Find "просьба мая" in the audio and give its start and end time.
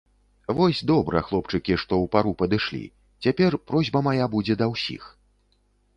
3.73-4.25